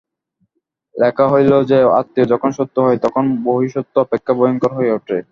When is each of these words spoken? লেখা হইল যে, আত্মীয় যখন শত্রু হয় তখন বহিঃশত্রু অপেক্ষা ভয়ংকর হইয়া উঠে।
লেখা 0.95 1.25
হইল 1.27 1.51
যে, 1.63 1.77
আত্মীয় 1.99 2.25
যখন 2.25 2.49
শত্রু 2.51 2.79
হয় 2.83 2.97
তখন 2.97 3.23
বহিঃশত্রু 3.43 3.97
অপেক্ষা 4.01 4.33
ভয়ংকর 4.33 4.71
হইয়া 4.77 4.95
উঠে। 4.95 5.17